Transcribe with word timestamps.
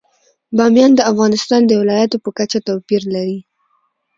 بامیان 0.57 0.91
د 0.95 1.01
افغانستان 1.11 1.61
د 1.65 1.71
ولایاتو 1.81 2.17
په 2.23 2.29
کچه 2.37 2.59
توپیر 2.67 3.01
لري. 3.15 3.39